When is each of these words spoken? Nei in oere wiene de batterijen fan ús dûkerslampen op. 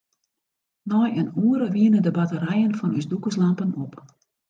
Nei 0.89 1.11
in 1.21 1.27
oere 1.45 1.67
wiene 1.75 1.99
de 2.03 2.11
batterijen 2.17 2.73
fan 2.79 2.95
ús 2.99 3.09
dûkerslampen 3.11 3.71
op. 3.85 3.93